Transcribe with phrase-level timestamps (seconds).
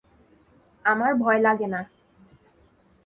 [0.85, 1.81] আমার ভয় লাগে না।